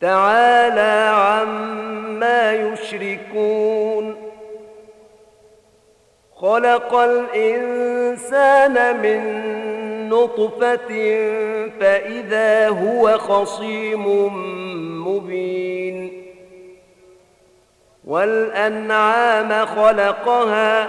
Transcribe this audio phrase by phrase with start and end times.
[0.00, 4.16] تعالى عما يشركون.
[6.36, 9.20] خلق الإنسان من
[10.08, 10.88] نطفة
[11.80, 14.06] فإذا هو خصيم
[15.08, 16.26] مبين.
[18.04, 20.88] والأنعام خلقها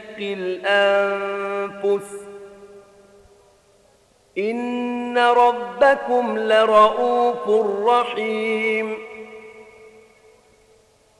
[0.21, 2.15] الأنفس.
[4.37, 7.49] إن ربكم لرؤوف
[7.87, 8.97] رحيم.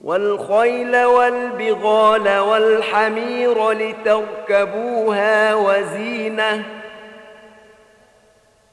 [0.03, 6.63] والخيل والبغال والحمير لتركبوها وزينة.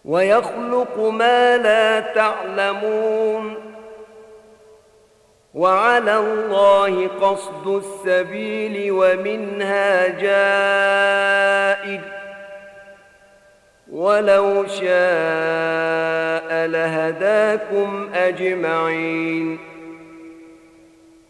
[0.04, 3.67] ويخلق ما لا تعلمون.
[5.54, 12.00] وعلى الله قصد السبيل ومنها جائر
[13.92, 19.67] ولو شاء لهداكم أجمعين.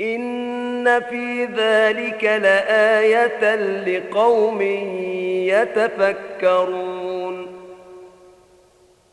[0.00, 3.54] إن في ذلك لآية
[3.84, 4.62] لقوم
[5.50, 7.46] يتفكرون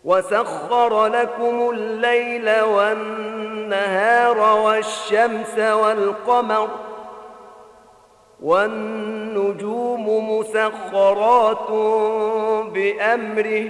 [0.03, 6.69] وسخر لكم الليل والنهار والشمس والقمر
[8.41, 11.69] والنجوم مسخرات
[12.73, 13.69] بأمره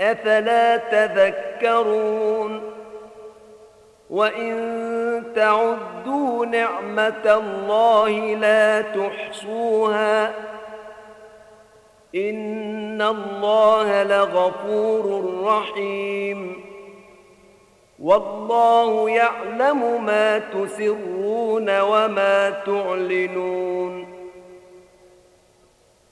[0.00, 2.62] أفلا تذكرون
[4.10, 10.32] وإن تعدوا نعمة الله لا تحصوها
[12.14, 16.64] إن الله لغفور رحيم
[17.98, 24.13] والله يعلم ما تسرون وما تعلنون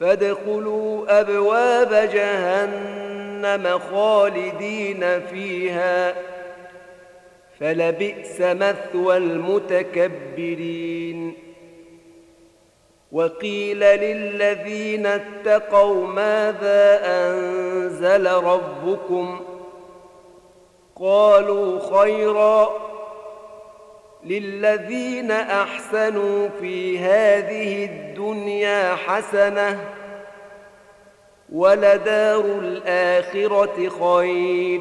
[0.00, 6.14] فادخلوا أبواب جهنم خالدين فيها
[7.60, 10.64] فلبئس مثوى المتكبرين.
[13.12, 19.40] وقيل للذين اتقوا ماذا أنزل ربكم؟
[20.96, 22.83] قالوا خيرا.
[24.26, 29.80] للذين أحسنوا في هذه الدنيا حسنة
[31.52, 34.80] ولدار الآخرة خير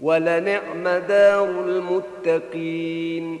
[0.00, 3.40] ولنعم دار المتقين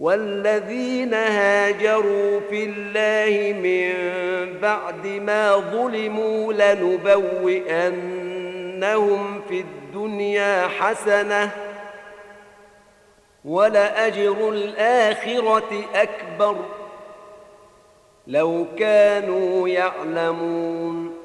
[0.00, 3.92] والذين هاجروا في الله من
[4.60, 7.82] بعد ما ظلموا لنبوئنهم
[9.48, 11.50] في الدنيا حسنة
[13.44, 16.56] ولأجر الآخرة أكبر
[18.26, 21.16] لو كانوا يعلمون.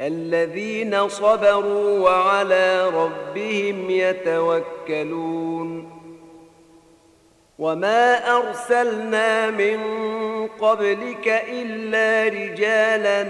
[0.00, 5.91] الذين صبروا وعلى ربهم يتوكلون.
[7.62, 9.78] وما ارسلنا من
[10.60, 13.22] قبلك الا رجالا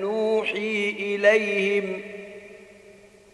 [0.00, 2.00] نوحي اليهم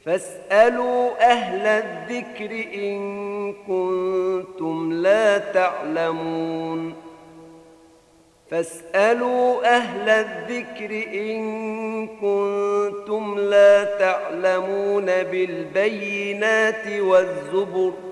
[0.05, 6.95] فاسالوا أهل الذكر ان كنتم لا تعلمون
[8.51, 18.12] فاسالوا أهل الذكر ان كنتم لا تعلمون بالبينات والزبر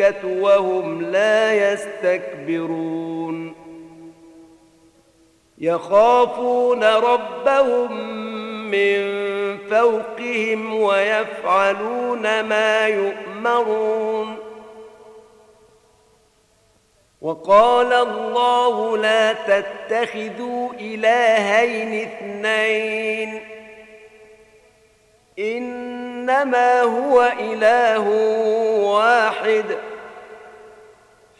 [0.00, 3.54] الملائكة وهم لا يستكبرون.
[5.58, 7.92] يخافون ربهم
[8.70, 9.04] من
[9.70, 14.36] فوقهم ويفعلون ما يؤمرون.
[17.20, 23.40] وقال الله لا تتخذوا إلهين اثنين.
[25.38, 28.08] إنما هو إله
[28.84, 29.64] واحد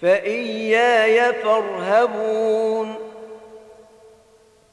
[0.03, 2.95] فإياي فارهبون.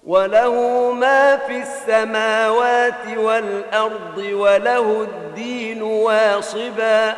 [0.08, 0.56] وله
[0.92, 7.18] ما في السماوات والأرض وله الدين واصبا.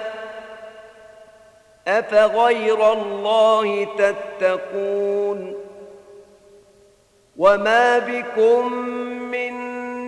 [1.87, 5.55] أفغير الله تتقون؟
[7.37, 8.73] وما بكم
[9.31, 9.72] من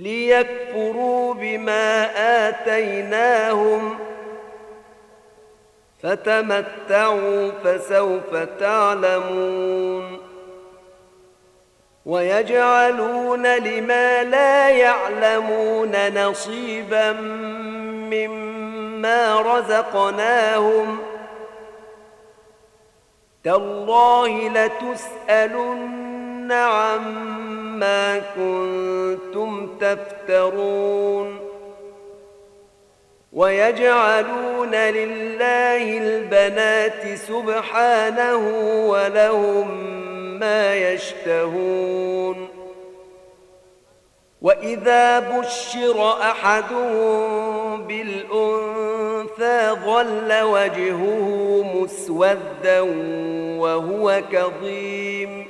[0.00, 2.10] ليكفروا بما
[2.48, 3.98] آتيناهم
[6.02, 10.18] فتمتعوا فسوف تعلمون
[12.06, 17.12] ويجعلون لما لا يعلمون نصيبا
[18.12, 20.98] مما رزقناهم
[23.44, 24.48] تالله
[26.52, 31.50] عما كنتم تفترون
[33.32, 38.48] ويجعلون لله البنات سبحانه
[38.88, 40.00] ولهم
[40.40, 42.48] ما يشتهون
[44.42, 52.80] وإذا بشر أحدهم بالأنثى ظل وجهه مسودا
[53.60, 55.49] وهو كظيم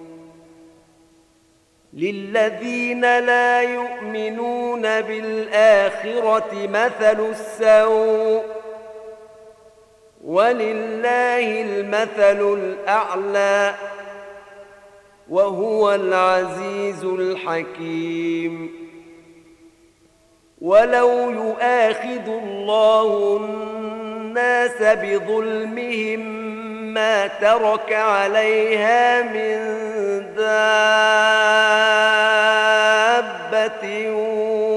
[2.01, 8.43] للذين لا يؤمنون بالآخرة مثل السوء
[10.23, 13.75] ولله المثل الأعلى
[15.29, 18.81] وهو العزيز الحكيم.
[20.61, 23.37] ولو يؤاخذ الله
[24.31, 26.19] الناس بظلمهم
[26.93, 29.57] ما ترك عليها من
[30.35, 30.51] دابة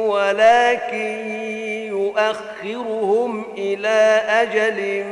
[0.08, 1.30] ولكن
[1.88, 5.04] يؤخرهم إلى أجل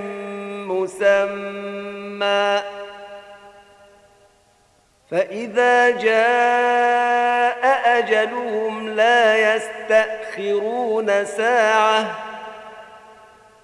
[0.66, 2.62] مسمى.
[5.11, 7.62] فإذا جاء
[7.98, 12.32] أجلهم لا يستأخرون ساعة.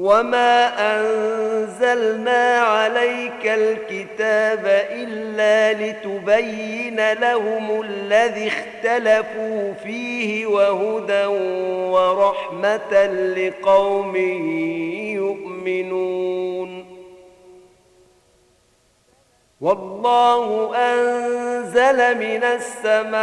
[0.00, 11.26] وما أنزلنا عليك الكتاب إلا لتبين لهم الذي اختلفوا فيه وهدى
[11.90, 14.16] ورحمة لقوم
[15.16, 16.84] يؤمنون
[19.60, 23.20] والله أنزل من السماء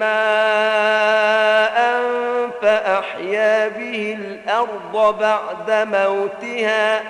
[0.00, 1.73] ماء
[3.04, 7.02] فأحيا به الأرض بعد موتها.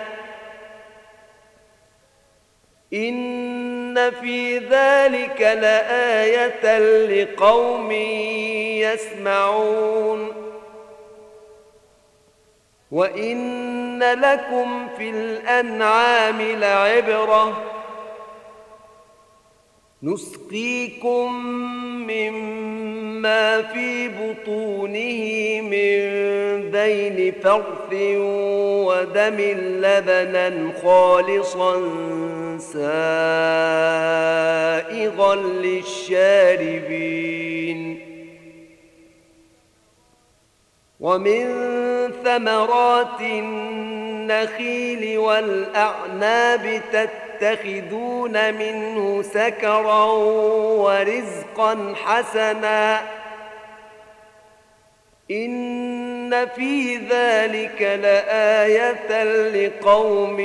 [2.93, 7.93] إن في ذلك لآية لقوم
[8.83, 10.33] يسمعون.
[12.91, 17.63] وإن لكم في الأنعام لعبرة.
[20.05, 21.35] نسقيكم
[22.07, 26.01] مما في بطونه من
[26.71, 27.93] بين فرث
[28.87, 29.37] ودم
[29.81, 31.73] لبنا خالصا
[32.59, 32.95] سائغا
[35.35, 36.95] للشاربين.
[41.01, 41.45] ومن
[42.25, 43.21] ثمرات
[44.43, 50.05] النخيل والأعناب تتخذون منه سكرا
[50.85, 53.01] ورزقا حسنا.
[55.31, 60.41] إن في ذلك لآية لقوم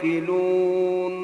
[0.00, 1.23] يعقلون.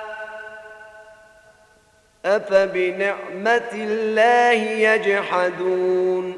[2.35, 4.61] أفبنعمة الله
[4.93, 6.37] يجحدون.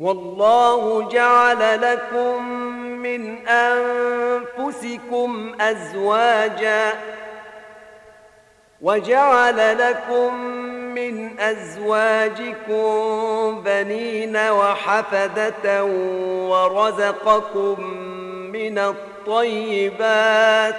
[0.00, 2.48] والله جعل لكم
[3.02, 6.92] من أنفسكم أزواجا
[8.80, 10.34] وجعل لكم
[10.94, 12.82] من أزواجكم
[13.64, 15.84] بنين وحفدة
[16.50, 17.80] ورزقكم
[18.52, 20.78] من الطيبات ۖ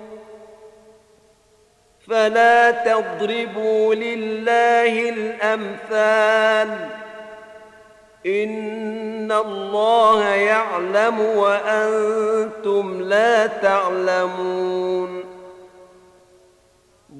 [2.09, 6.89] فلا تضربوا لله الأمثال.
[8.25, 15.30] إن الله يعلم وأنتم لا تعلمون.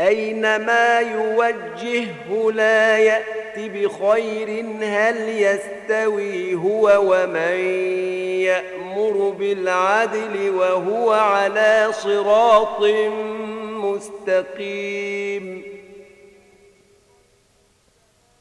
[0.00, 7.58] أينما يوجهه لا يأت بخير هل يستوي هو ومن
[8.40, 12.82] يأمر بالعدل وهو على صراط
[13.84, 15.62] مستقيم.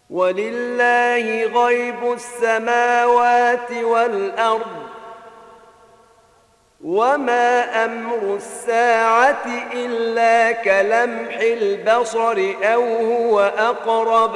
[0.10, 4.79] ولله غيب السماوات والأرض
[6.84, 14.36] وما أمر الساعة الا كلمح البصر أو هو اقرب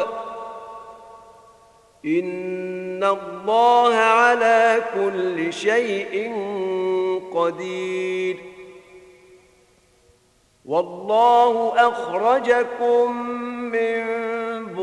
[2.05, 6.33] ان الله على كل شيء
[7.33, 8.37] قدير.
[10.65, 13.17] والله اخرجكم
[13.71, 14.32] من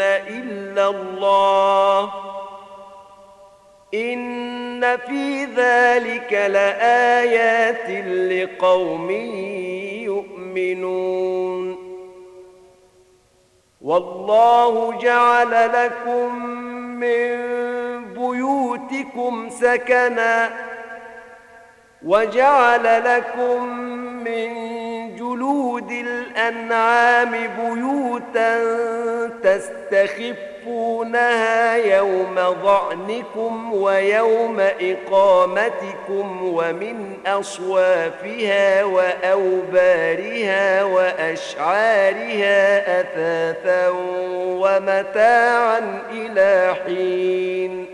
[0.00, 2.12] إلا الله
[3.94, 7.90] إن في ذلك لآيات
[8.32, 9.10] لقوم
[10.04, 11.76] يؤمنون
[13.82, 16.44] والله جعل لكم
[17.00, 17.34] من
[18.14, 20.50] بيوتكم سكنا
[22.06, 23.68] وجعل لكم
[24.24, 24.48] من
[25.16, 28.58] جلود الأنعام بيوتا
[30.64, 42.60] تستخفونها يوم ظعنكم ويوم إقامتكم ومن أصوافها وأوبارها وأشعارها
[43.00, 43.88] أثاثا
[44.38, 47.93] ومتاعا إلى حين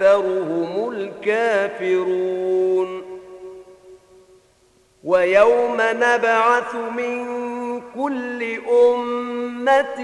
[0.00, 3.02] وأكثرهم الكافرون.
[5.04, 7.50] ويوم نبعث من
[7.94, 10.00] كل أمة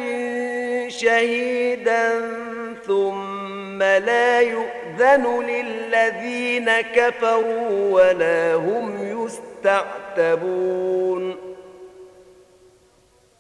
[0.89, 2.31] شهيدا
[2.87, 8.97] ثم لا يؤذن للذين كفروا ولا هم
[10.15, 11.46] يستعتبون.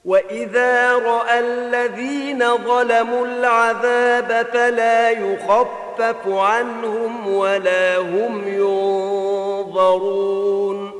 [0.06, 8.48] واذا راى الذين ظلموا العذاب فلا يخفف عنهم ولا هم
[9.68, 10.95] ينظرون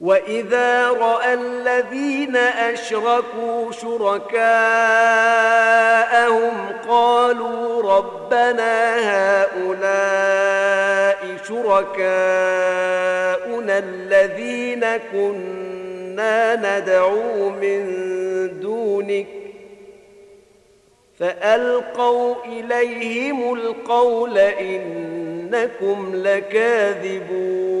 [0.00, 4.32] واذا راى الذين اشركوا شركاءهم
[6.88, 8.96] قالوا ربنا
[9.42, 9.90] هؤلاء
[11.48, 11.98] شركاؤنا
[13.78, 17.80] الذين كنا ندعو من
[18.60, 19.26] دونك
[21.18, 27.80] فالقوا اليهم القول انكم لكاذبون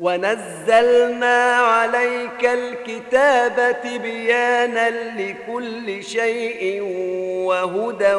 [0.00, 6.82] ونزلنا عليك الكتاب تبيانا لكل شيء
[7.46, 8.14] وهدى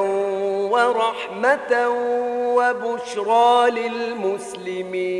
[0.72, 1.90] ورحمة
[2.56, 5.20] وبشرى للمسلمين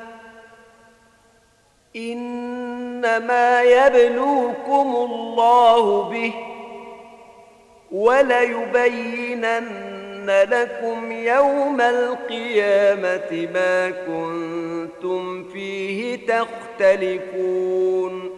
[1.95, 6.33] إنما يبلوكم الله به
[7.91, 9.69] وليبينن
[10.29, 18.31] لكم يوم القيامة ما كنتم فيه تختلفون.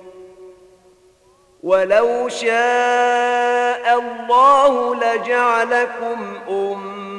[1.64, 7.13] ولو شاء الله لجعلكم أمة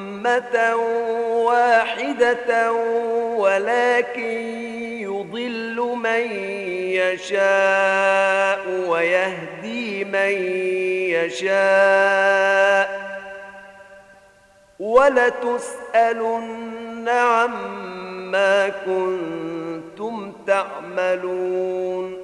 [1.44, 2.72] واحدة
[3.36, 4.40] ولكن
[5.00, 6.30] يضل من
[7.00, 10.32] يشاء ويهدي من
[11.14, 13.04] يشاء
[14.80, 16.28] ولتسألن
[17.08, 22.23] عما كنتم تعملون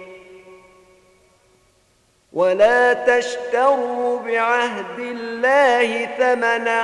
[2.33, 6.83] ولا تشتروا بعهد الله ثمنا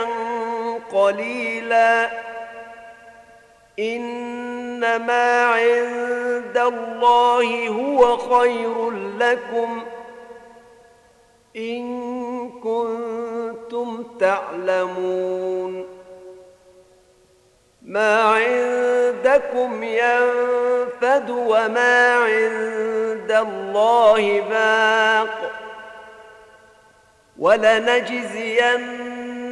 [0.91, 2.09] قليلا.
[3.79, 9.81] إنما عند الله هو خير لكم
[11.55, 11.83] إن
[12.49, 15.96] كنتم تعلمون.
[17.87, 25.51] ما عندكم ينفد وما عند الله باق.
[27.39, 28.87] ولنجزين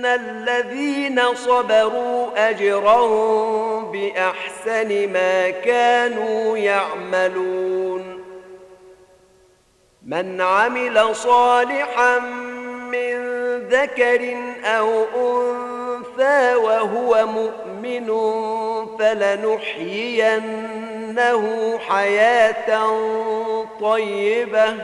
[0.05, 8.25] الذين صبروا أجرهم بأحسن ما كانوا يعملون.
[10.05, 12.19] من عمل صالحا
[12.91, 13.15] من
[13.59, 15.64] ذكر أو أنثى
[16.55, 18.07] وهو مؤمن
[18.99, 20.63] فلنحيينه
[21.79, 22.95] حياه
[23.81, 24.75] طيبه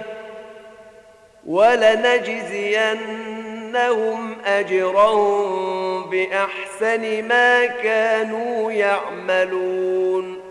[2.91, 10.41] ولنجزينهم اجرهم باحسن ما كانوا يعملون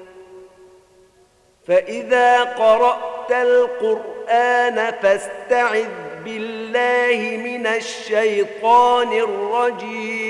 [1.66, 5.88] فاذا قرات القران فاستعذ
[6.24, 10.29] بالله من الشيطان الرجيم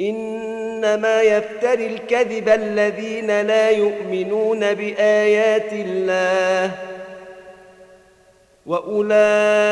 [0.00, 6.74] إنما يفتري الكذب الذين لا يؤمنون بآيات الله
[8.66, 9.66] وأولئك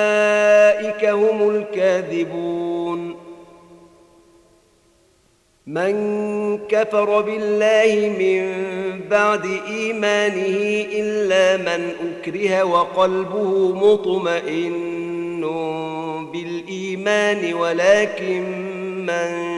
[1.04, 3.28] هم الكاذبون.
[5.68, 8.44] من كفر بالله من
[9.10, 15.40] بعد إيمانه إلا من أكره وقلبه مطمئن
[16.32, 18.42] بالإيمان ولكن
[19.06, 19.57] من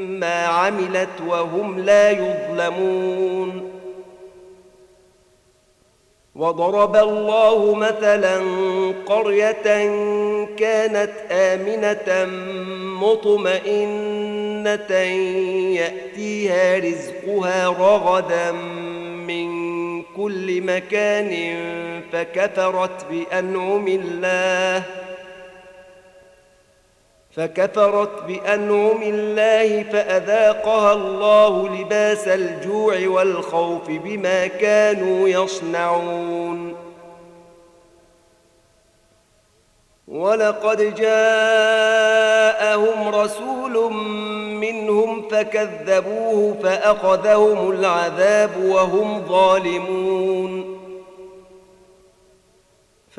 [0.23, 3.71] عملت وهم لا يظلمون.
[6.35, 8.41] وضرب الله مثلا
[9.05, 9.63] قرية
[10.57, 12.25] كانت آمنة
[13.01, 14.91] مطمئنة
[15.75, 19.47] يأتيها رزقها رغدا من
[20.03, 21.55] كل مكان
[22.11, 24.83] فكفرت بأنعم الله.
[27.35, 36.75] فكفرت بأنعم الله فأذاقها الله لباس الجوع والخوف بما كانوا يصنعون.
[40.07, 41.95] ولقد جاءهم
[43.15, 43.93] رسول
[44.53, 50.70] منهم فكذبوه فأخذهم العذاب وهم ظالمون.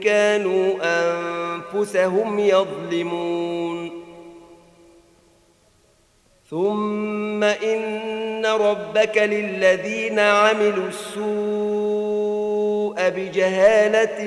[0.00, 4.00] كانوا أنفسهم يظلمون.
[6.50, 11.30] ثم إن ربك للذين عملوا السوء
[13.08, 14.18] بجهالة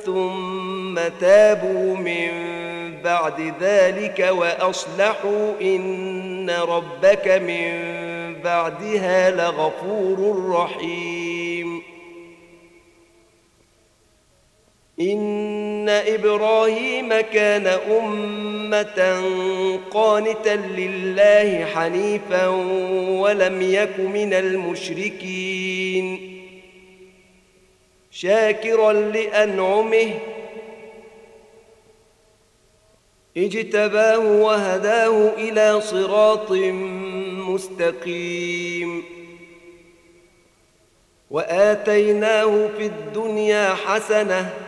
[0.00, 2.30] ثم تابوا من
[3.04, 7.72] بعد ذلك وأصلحوا إن ربك من
[8.44, 11.17] بعدها لغفور رحيم.
[15.00, 19.22] إن إبراهيم كان أمة
[19.90, 22.46] قانتا لله حنيفا
[23.20, 26.08] ولم يك من المشركين
[28.10, 30.10] شاكرا لأنعمه
[33.36, 36.50] اجتباه وهداه إلى صراط
[37.48, 39.04] مستقيم
[41.30, 44.67] وآتيناه في الدنيا حسنة